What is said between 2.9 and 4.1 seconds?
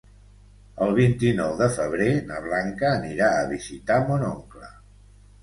anirà a visitar